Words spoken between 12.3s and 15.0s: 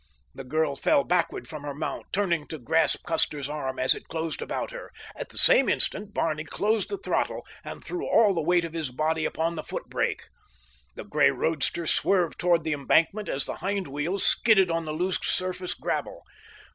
toward the embankment as the hind wheels skidded on the